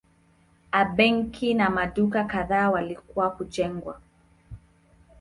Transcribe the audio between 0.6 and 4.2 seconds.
A benki na maduka kadhaa walikuwa kujengwa.